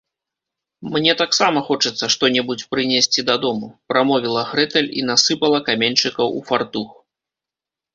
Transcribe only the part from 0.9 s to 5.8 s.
-Мне таксама хочацца што-небудзь прынесці дадому,- прамовіла Грэтэль і насыпала